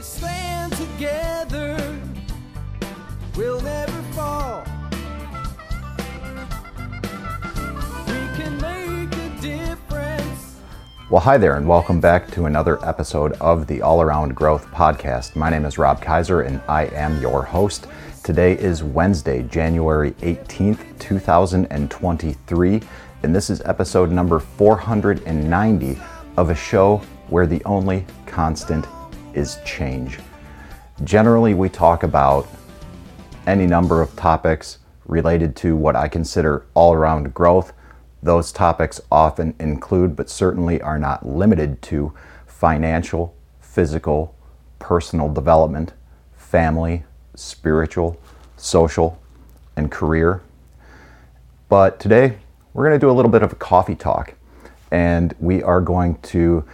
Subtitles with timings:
[0.00, 1.98] stand together,
[3.36, 4.64] we'll never fall.
[11.10, 15.36] Well, hi there, and welcome back to another episode of the All Around Growth Podcast.
[15.36, 17.86] My name is Rob Kaiser, and I am your host.
[18.22, 22.82] Today is Wednesday, January 18th, 2023,
[23.22, 25.98] and this is episode number 490
[26.36, 28.84] of a show where the only constant
[29.38, 30.18] is change.
[31.04, 32.48] Generally, we talk about
[33.46, 37.72] any number of topics related to what I consider all around growth.
[38.20, 42.12] Those topics often include, but certainly are not limited to,
[42.46, 44.34] financial, physical,
[44.80, 45.92] personal development,
[46.36, 47.04] family,
[47.36, 48.20] spiritual,
[48.56, 49.22] social,
[49.76, 50.42] and career.
[51.68, 52.38] But today,
[52.74, 54.34] we're going to do a little bit of a coffee talk,
[54.90, 56.64] and we are going to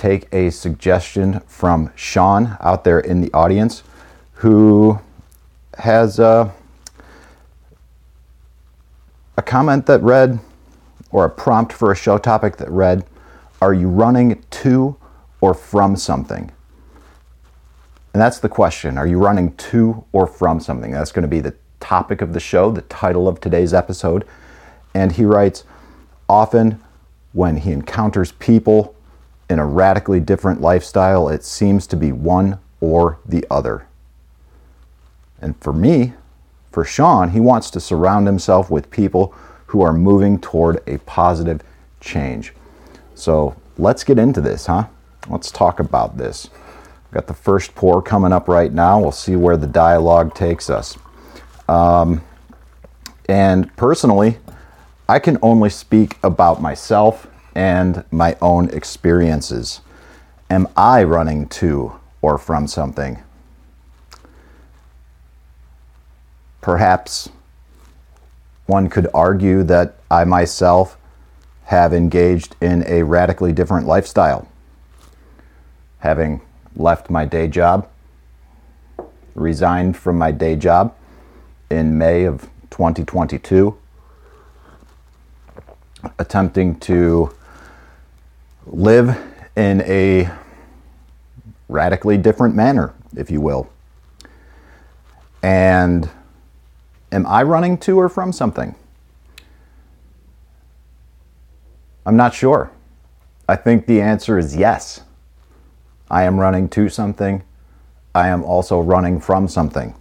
[0.00, 3.82] take a suggestion from Sean out there in the audience
[4.32, 4.98] who
[5.76, 6.54] has a,
[9.36, 10.40] a comment that read,
[11.10, 13.04] or a prompt for a show topic that read,
[13.60, 14.96] Are you running to
[15.42, 16.50] or from something?
[18.14, 18.96] And that's the question.
[18.96, 20.92] Are you running to or from something?
[20.92, 24.26] That's going to be the topic of the show, the title of today's episode.
[24.94, 25.64] And he writes,
[26.26, 26.80] Often
[27.32, 28.94] when he encounters people
[29.50, 33.86] in a radically different lifestyle, it seems to be one or the other.
[35.42, 36.14] And for me,
[36.70, 39.34] for Sean, he wants to surround himself with people
[39.66, 41.62] who are moving toward a positive
[42.00, 42.54] change.
[43.14, 44.86] So let's get into this, huh?
[45.28, 46.48] Let's talk about this.
[47.12, 49.00] Got the first pour coming up right now.
[49.00, 50.96] We'll see where the dialogue takes us.
[51.68, 52.22] Um,
[53.28, 54.38] and personally,
[55.08, 59.80] I can only speak about myself and my own experiences.
[60.48, 63.22] Am I running to or from something?
[66.60, 67.30] Perhaps
[68.66, 70.96] one could argue that I myself
[71.64, 74.48] have engaged in a radically different lifestyle.
[76.00, 76.40] Having
[76.76, 77.88] left my day job,
[79.34, 80.94] resigned from my day job
[81.70, 83.76] in May of 2022,
[86.18, 87.32] attempting to
[88.66, 89.16] live
[89.56, 90.30] in a
[91.68, 93.70] radically different manner, if you will.
[95.42, 96.08] And
[97.12, 98.74] am I running to or from something?
[102.04, 102.70] I'm not sure.
[103.48, 105.02] I think the answer is yes.
[106.10, 107.42] I am running to something.
[108.14, 109.94] I am also running from something.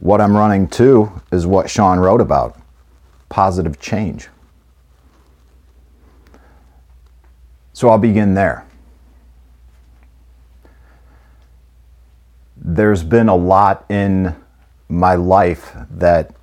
[0.00, 2.60] What I'm running to is what Sean wrote about
[3.28, 4.28] positive change.
[7.76, 8.64] So I'll begin there.
[12.56, 14.34] There's been a lot in
[14.88, 16.34] my life that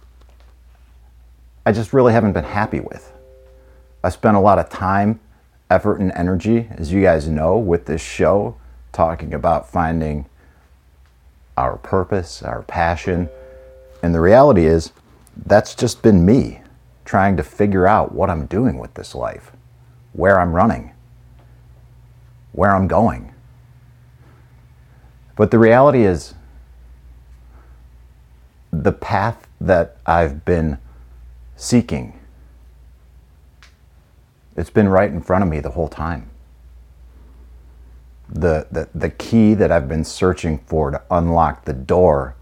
[1.66, 3.11] I just really haven't been happy with.
[4.03, 5.19] I spent a lot of time,
[5.71, 8.55] effort, and energy, as you guys know, with this show,
[8.91, 10.27] talking about finding
[11.57, 13.27] our purpose, our passion.
[14.03, 14.91] And the reality is,
[15.47, 16.61] that's just been me
[17.05, 19.51] trying to figure out what I'm doing with this life,
[20.11, 20.92] where I'm running
[22.53, 23.33] where I'm going.
[25.35, 26.35] But the reality is,
[28.71, 30.77] the path that I've been
[31.55, 32.19] seeking,
[34.55, 36.29] it's been right in front of me the whole time.
[38.29, 42.35] The, the, the key that I've been searching for to unlock the door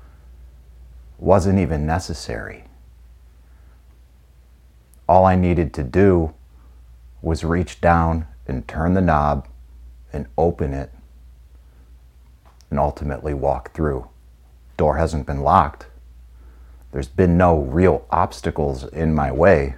[1.18, 2.66] wasn't even necessary.
[5.08, 6.34] All I needed to do
[7.22, 9.48] was reach down and turn the knob
[10.14, 10.92] and open it
[12.70, 14.08] and ultimately walk through.
[14.78, 15.88] Door hasn't been locked.
[16.92, 19.76] There's been no real obstacles in my way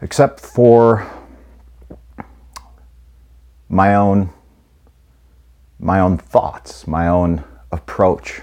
[0.00, 1.08] except for
[3.68, 4.30] my own
[5.78, 8.42] my own thoughts, my own approach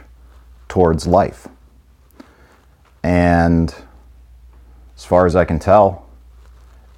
[0.68, 1.48] towards life.
[3.02, 3.74] And
[4.98, 6.06] as far as I can tell,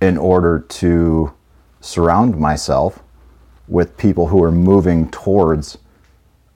[0.01, 1.31] in order to
[1.81, 3.03] surround myself
[3.67, 5.77] with people who are moving towards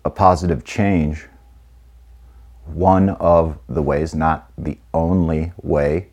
[0.05, 1.27] a positive change,
[2.65, 6.07] one of the ways, not the only way,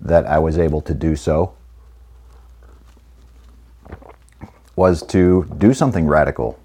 [0.00, 1.54] that I was able to do so
[4.76, 6.58] was to do something radical,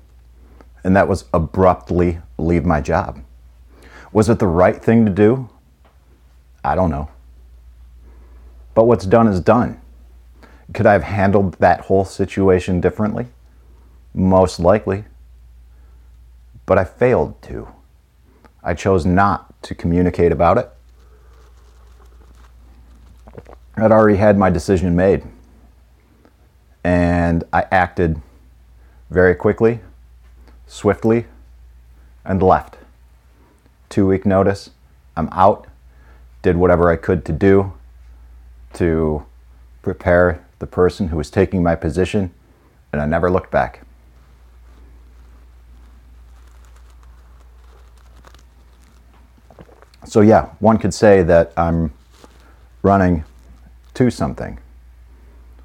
[0.83, 3.23] and that was abruptly leave my job.
[4.11, 5.49] Was it the right thing to do?
[6.63, 7.09] I don't know.
[8.75, 9.81] But what's done is done.
[10.73, 13.27] Could I have handled that whole situation differently?
[14.13, 15.06] Most likely.
[16.65, 17.68] But I failed to.
[18.63, 20.69] I chose not to communicate about it.
[23.75, 25.23] I'd already had my decision made.
[26.83, 28.21] And I acted
[29.09, 29.81] very quickly,
[30.68, 31.25] swiftly,
[32.23, 32.77] and left.
[33.89, 34.69] Two week notice,
[35.18, 35.68] I'm out,
[36.41, 37.73] did whatever I could to do
[38.73, 39.25] to
[39.81, 42.31] prepare the person who was taking my position,
[42.93, 43.81] and I never looked back.
[50.05, 51.93] So, yeah, one could say that I'm
[52.83, 53.23] running
[53.95, 54.59] to something.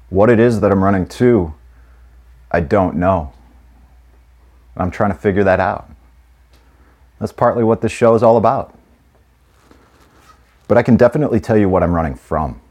[0.09, 1.53] What it is that I'm running to,
[2.49, 3.33] I don't know.
[4.75, 5.89] I'm trying to figure that out.
[7.19, 8.73] That's partly what this show is all about.
[10.67, 12.61] But I can definitely tell you what I'm running from.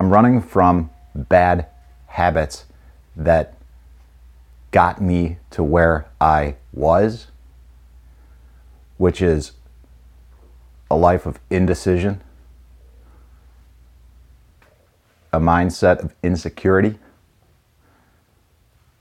[0.00, 1.66] I'm running from bad
[2.06, 2.64] habits
[3.16, 3.54] that
[4.70, 7.28] got me to where I was,
[8.96, 9.52] which is
[10.90, 12.22] a life of indecision,
[15.32, 16.98] a mindset of insecurity,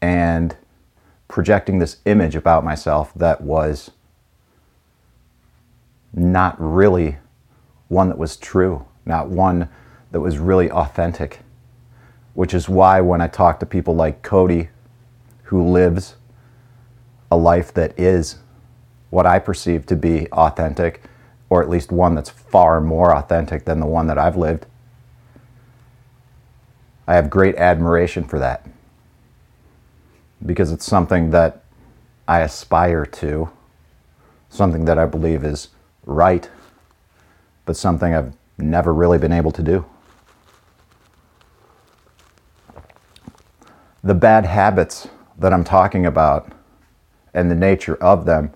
[0.02, 0.56] and
[1.28, 3.92] projecting this image about myself that was
[6.14, 7.18] not really
[7.88, 9.70] one that was true, not one
[10.14, 11.40] that was really authentic.
[12.36, 14.70] Which is why when I talk to people like Cody,
[15.46, 16.16] who lives
[17.30, 18.38] a life that is
[19.10, 21.04] what I perceive to be authentic,
[21.50, 24.66] or at least one that's far more authentic than the one that I've lived,
[27.08, 28.66] I have great admiration for that
[30.46, 31.64] because it's something that
[32.28, 33.50] I aspire to,
[34.50, 35.70] something that I believe is
[36.06, 36.50] right,
[37.66, 39.86] but something I've never really been able to do.
[44.06, 45.08] The bad habits
[45.38, 46.52] that I'm talking about
[47.34, 48.52] and the nature of them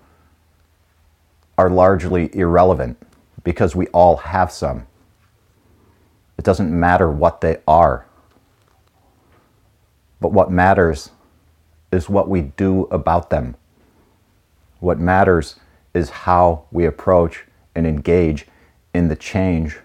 [1.56, 2.98] are largely irrelevant
[3.42, 4.86] because we all have some.
[6.36, 8.06] It doesn't matter what they are.
[10.20, 11.12] But what matters
[11.90, 13.56] is what we do about them.
[14.80, 15.56] What matters
[15.94, 18.46] is how we approach and engage
[18.92, 19.78] in the change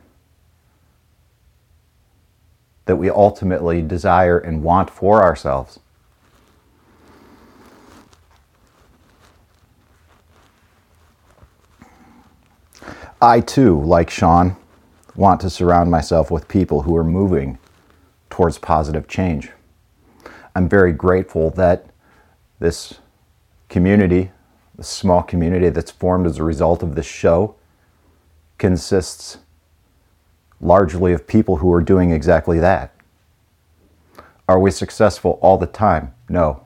[2.86, 5.80] that we ultimately desire and want for ourselves.
[13.22, 14.58] I too, like Sean,
[15.16, 17.58] want to surround myself with people who are moving
[18.30, 19.50] towards positive change.
[20.56, 21.86] I'm very grateful that
[22.60, 22.96] this
[23.70, 24.32] community,
[24.76, 27.56] this small community that's formed as a result of this show,
[28.58, 29.38] consists
[30.64, 32.94] largely of people who are doing exactly that.
[34.48, 36.14] Are we successful all the time?
[36.30, 36.64] No.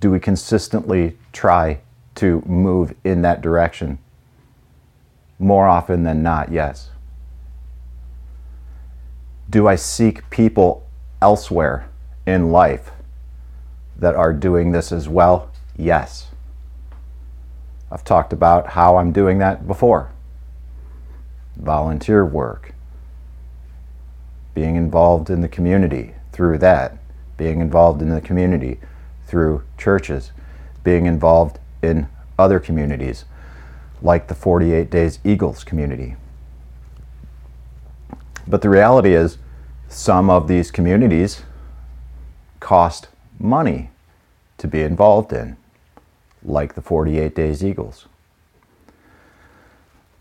[0.00, 1.80] Do we consistently try
[2.16, 3.98] to move in that direction?
[5.38, 6.90] More often than not, yes.
[9.50, 10.86] Do I seek people
[11.20, 11.88] elsewhere
[12.26, 12.90] in life
[13.96, 15.50] that are doing this as well?
[15.76, 16.28] Yes.
[17.90, 20.12] I've talked about how I'm doing that before
[21.58, 22.72] volunteer work,
[24.54, 26.96] being involved in the community through that,
[27.36, 28.78] being involved in the community
[29.26, 30.32] through churches,
[30.82, 33.24] being involved in other communities
[34.00, 36.16] like the 48 Days Eagles community.
[38.46, 39.38] But the reality is,
[39.88, 41.42] some of these communities
[42.60, 43.90] cost money
[44.58, 45.56] to be involved in
[46.42, 48.07] like the 48 Days Eagles.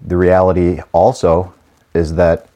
[0.08, 1.54] The reality also
[1.94, 2.50] is that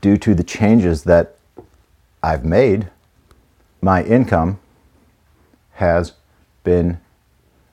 [0.00, 1.36] due to the changes that
[2.22, 2.88] I've made,
[3.82, 4.60] my income
[5.74, 6.12] has
[6.64, 7.00] been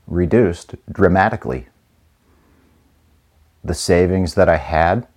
[0.07, 1.67] reduced dramatically.
[3.63, 5.07] The savings that I had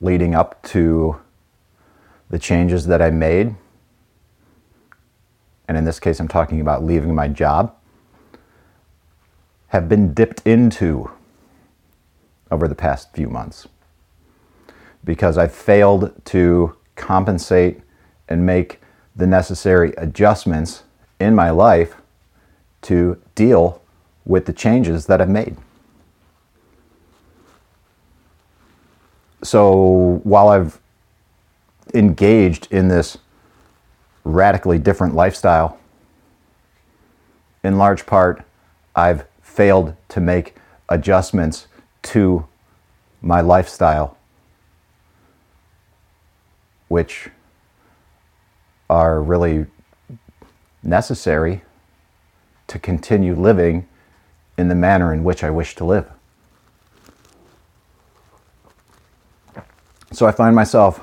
[0.00, 1.20] leading up to
[2.30, 3.56] the changes that I made
[5.68, 7.74] and in this case I'm talking about leaving my job,
[9.68, 11.10] have been dipped into
[12.50, 13.68] over the past few months
[15.04, 17.80] because I've failed to compensate
[18.28, 18.80] and make
[19.14, 20.84] the necessary adjustments
[21.20, 21.96] in my life
[22.82, 23.82] to deal
[24.24, 25.56] with the changes that I've made.
[29.42, 30.80] So while I've
[31.94, 33.18] engaged in this
[34.26, 35.78] radically different lifestyle.
[37.62, 38.44] In large part,
[38.94, 39.24] I've
[39.56, 40.54] failed to make
[40.90, 41.66] adjustments
[42.02, 42.46] to
[43.22, 44.18] my lifestyle,
[46.88, 47.30] which
[48.90, 49.64] are really
[50.82, 51.62] necessary
[52.66, 53.88] to continue living
[54.58, 56.06] in the manner in which I wish to live.
[60.12, 61.00] So I find myself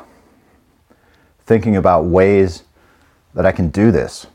[1.39, 2.63] thinking about ways
[3.33, 4.27] that I can do this,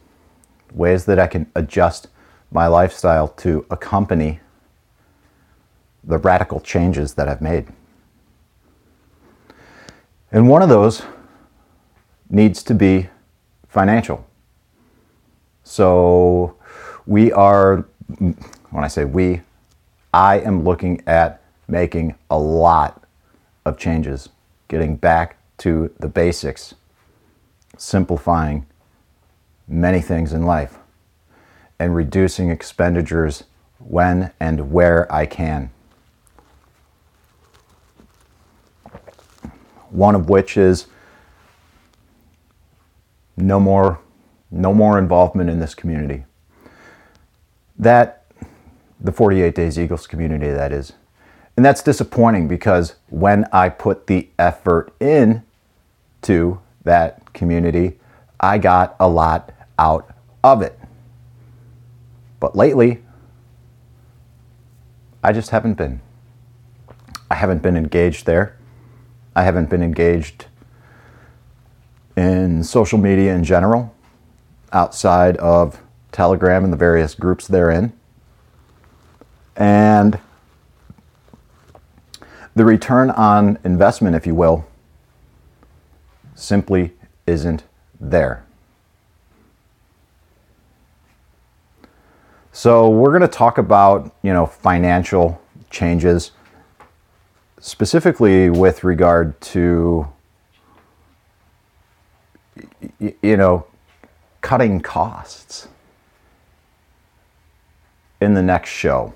[0.72, 2.08] ways that I can adjust
[2.50, 4.40] my lifestyle to accompany
[6.04, 7.66] the radical changes that I've made.
[10.32, 11.02] And one of those
[12.30, 13.08] needs to be
[13.68, 14.26] financial.
[15.64, 16.56] So
[17.06, 17.86] we are,
[18.18, 19.42] when I say we,
[20.12, 23.04] I am looking at making a lot
[23.64, 24.30] of changes,
[24.68, 26.74] getting back to the basics,
[27.76, 28.66] simplifying
[29.66, 30.78] many things in life,
[31.78, 33.44] and reducing expenditures
[33.78, 35.70] when and where I can.
[39.90, 40.86] One of which is
[43.36, 44.00] no more
[44.50, 46.24] no more involvement in this community.
[47.78, 48.24] That
[49.00, 50.94] the 48 Days Eagles community that is.
[51.56, 55.42] And that's disappointing because when I put the effort in
[56.22, 57.98] to that community,
[58.40, 60.77] I got a lot out of it.
[62.40, 63.02] But lately,
[65.22, 66.00] I just haven't been.
[67.30, 68.56] I haven't been engaged there.
[69.34, 70.46] I haven't been engaged
[72.16, 73.94] in social media in general,
[74.72, 75.80] outside of
[76.10, 77.92] Telegram and the various groups therein.
[79.56, 80.18] And
[82.54, 84.66] the return on investment, if you will,
[86.34, 86.92] simply
[87.26, 87.62] isn't
[88.00, 88.44] there.
[92.58, 96.32] So we're going to talk about, you know, financial changes
[97.60, 100.08] specifically with regard to
[102.98, 103.64] you know,
[104.40, 105.68] cutting costs
[108.20, 109.14] in the next show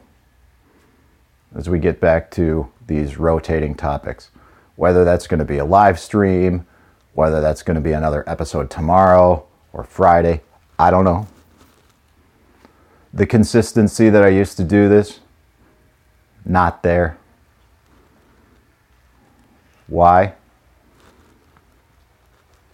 [1.52, 4.30] as we get back to these rotating topics.
[4.76, 6.64] Whether that's going to be a live stream,
[7.14, 10.42] whether that's going to be another episode tomorrow or Friday,
[10.78, 11.26] I don't know.
[13.12, 15.20] The consistency that I used to do this,
[16.44, 17.18] not there.
[19.86, 20.34] Why?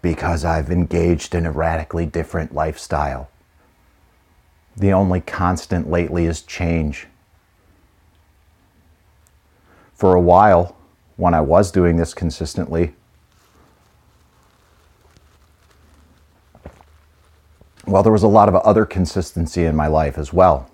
[0.03, 3.29] because I've engaged in a radically different lifestyle.
[4.77, 7.09] The only constant lately is change.
[9.95, 10.77] For a while,
[11.17, 12.95] when I was doing this consistently,
[17.89, 20.71] well, there was a lot of other consistency in my life as well.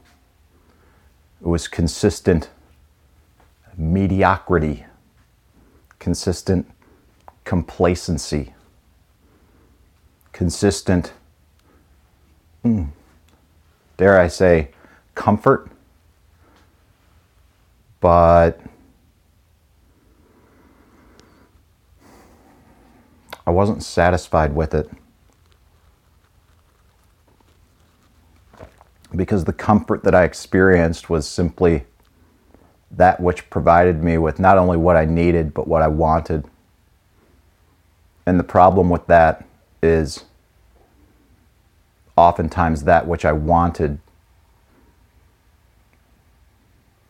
[1.40, 2.50] It was consistent
[3.76, 4.84] mediocrity,
[5.98, 6.70] consistent
[7.44, 8.54] complacency
[10.34, 11.12] consistent,
[12.64, 12.88] mm,
[13.96, 14.70] dare I say,
[15.14, 15.70] comfort,
[18.00, 18.60] but
[23.46, 24.90] I wasn't satisfied with it.
[29.14, 31.84] Because the comfort that I experienced was simply
[32.90, 36.44] that which provided me with not only what I needed, but what I wanted.
[38.26, 39.44] And the problem with that
[39.82, 40.24] is
[42.16, 43.98] oftentimes that which I wanted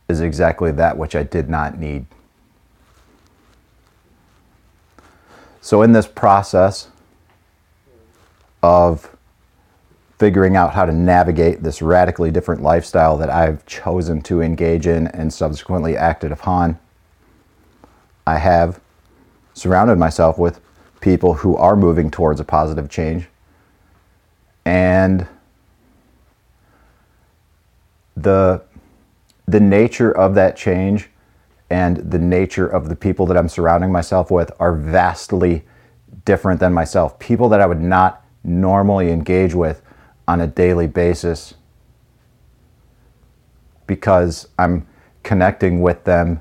[0.08, 2.06] is exactly that which I did not need.
[5.60, 6.88] So, in this process
[8.62, 9.13] of
[10.18, 15.08] figuring out how to navigate this radically different lifestyle that I've chosen to engage in
[15.08, 16.78] and subsequently acted upon,
[18.26, 18.80] I have
[19.54, 20.60] surrounded myself with
[21.00, 23.26] people who are moving towards a positive change.
[24.64, 25.26] And
[28.16, 28.62] the
[29.46, 31.10] the nature of that change
[31.68, 35.64] and the nature of the people that I'm surrounding myself with are vastly
[36.24, 37.18] different than myself.
[37.18, 39.82] People that I would not normally engage with
[40.26, 41.54] on a daily basis
[43.86, 44.86] because I'm
[45.22, 46.40] connecting with them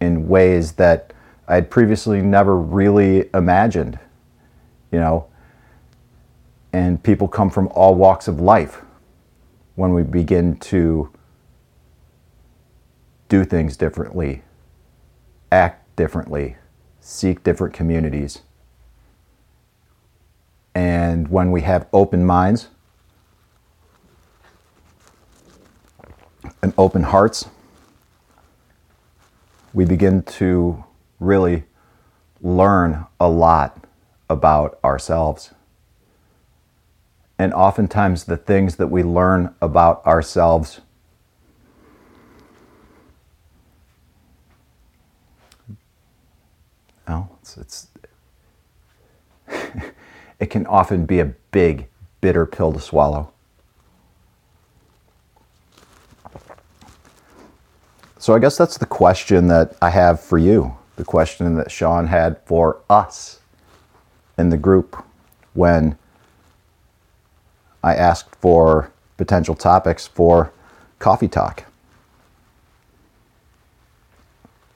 [0.00, 1.12] in ways that
[1.48, 3.98] I had previously never really imagined
[4.94, 5.26] you know,
[6.72, 8.82] and people come from all walks of life
[9.74, 11.10] when we begin to
[13.28, 14.44] do things differently,
[15.50, 16.56] act differently,
[17.00, 18.42] seek different communities.
[20.76, 22.68] And when we have open minds
[26.64, 27.50] and open hearts,
[29.74, 30.84] we begin to
[31.20, 31.64] really
[32.42, 33.84] learn a lot
[34.30, 35.52] about ourselves
[37.38, 40.80] And oftentimes, the things that we learn about ourselves
[47.08, 47.88] well, it's, it's
[50.40, 51.88] it can often be a big,
[52.22, 53.33] bitter pill to swallow.
[58.24, 60.78] So I guess that's the question that I have for you.
[60.96, 63.40] The question that Sean had for us
[64.38, 64.96] in the group
[65.52, 65.98] when
[67.82, 70.54] I asked for potential topics for
[70.98, 71.64] coffee talk.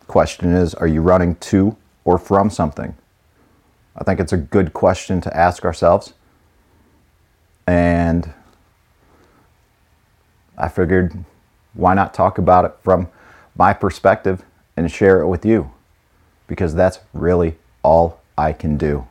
[0.08, 1.74] Question is Are you running to
[2.04, 2.94] or from something?
[3.96, 6.12] I think it's a good question to ask ourselves.
[7.66, 8.30] And
[10.58, 11.24] I figured
[11.72, 13.08] why not talk about it from
[13.58, 14.44] my perspective
[14.76, 15.70] and share it with you
[16.46, 19.06] because that's really all I can do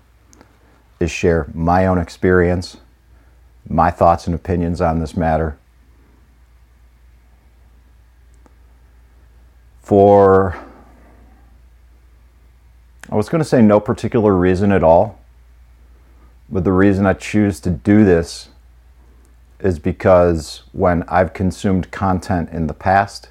[1.00, 2.78] is share my own experience,
[3.70, 5.58] my thoughts and opinions on this matter.
[9.82, 10.58] For,
[13.10, 15.20] I was going to say no particular reason at all,
[16.50, 18.50] but the reason I choose to do this
[19.60, 23.30] is because when I've consumed content in the past,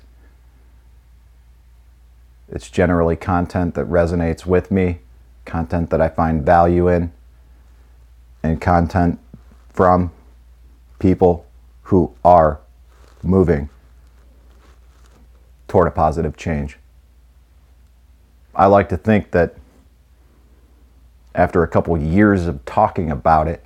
[2.49, 5.00] it's generally content that resonates with me,
[5.45, 7.12] content that I find value in,
[8.43, 9.19] and content
[9.71, 10.12] from
[10.99, 11.47] people
[11.83, 12.61] who are
[13.23, 13.69] moving
[15.69, 16.79] toward a positive change.
[18.55, 19.57] I like to think that
[21.35, 23.62] after a couple years of talking about it,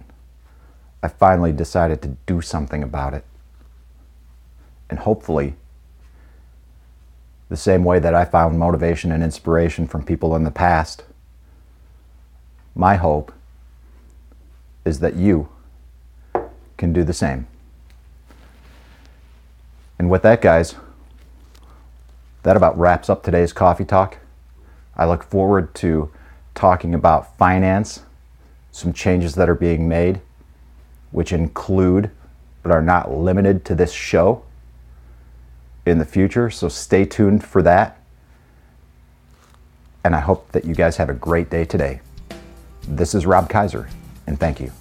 [1.02, 3.24] I finally decided to do something about it.
[4.88, 5.54] And hopefully,
[7.50, 11.04] the same way that I found motivation and inspiration from people in the past,
[12.76, 13.32] my hope
[14.84, 15.48] is that you
[16.78, 17.48] can do the same.
[19.98, 20.76] And with that, guys,
[22.44, 24.18] that about wraps up today's coffee talk.
[24.96, 26.10] I look forward to
[26.54, 28.02] talking about finance,
[28.70, 30.20] some changes that are being made,
[31.10, 32.12] which include
[32.62, 34.44] but are not limited to this show
[35.86, 36.50] in the future.
[36.50, 37.98] So stay tuned for that.
[40.04, 42.00] And I hope that you guys have a great day today.
[42.88, 43.88] This is Rob Kaiser,
[44.26, 44.72] and thank you.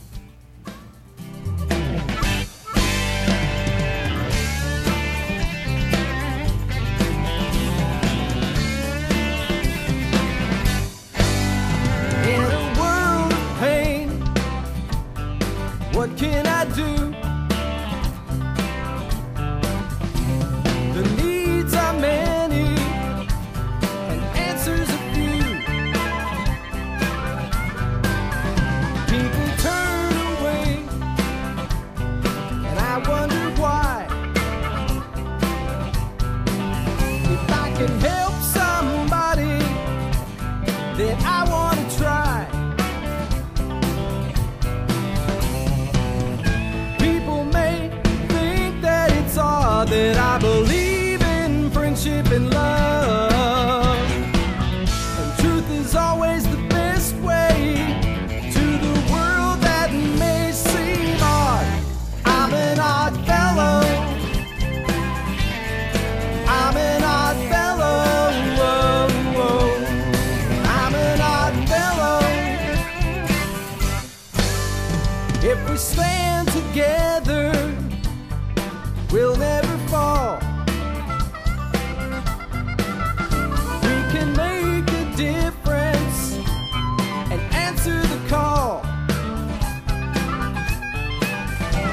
[15.91, 17.08] What can I do?
[52.19, 52.58] In friendship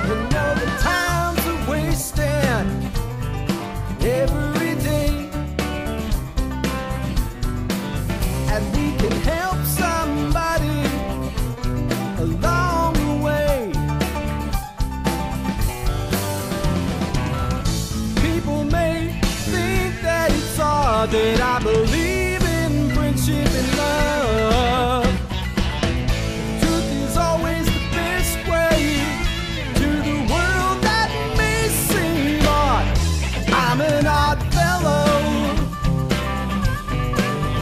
[0.09, 0.56] And know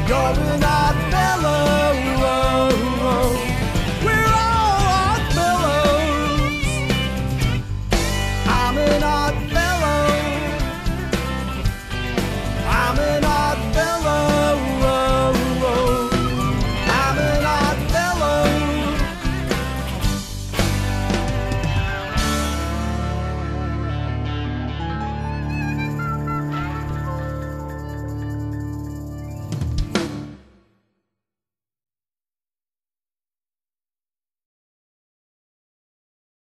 [0.07, 1.84] You're an odd fellow.